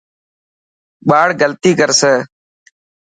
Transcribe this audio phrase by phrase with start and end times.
[1.07, 2.13] ٻاڙ غلطي ڪرسي.